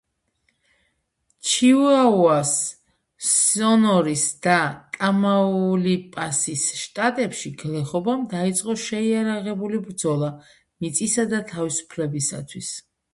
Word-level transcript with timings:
ჩიუაუას, 1.49 2.53
სონორის 3.33 4.23
და 4.47 4.55
ტამაულიპასის 4.97 6.65
შტატებში 6.85 7.53
გლეხობამ 7.61 8.25
დაიწყო 8.35 8.77
შეიარაღებული 8.87 9.83
ბრძოლა 9.89 10.35
მიწისა 10.83 11.31
და 11.37 11.47
თავისუფლებისათვის. 11.55 12.73